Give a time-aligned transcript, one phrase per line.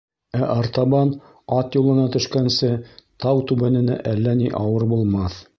[0.37, 1.11] Ә артабан,
[1.57, 2.73] ат юлына төшкәнсе,
[3.27, 5.43] тау түбәненә әллә ни ауыр булмаҫ.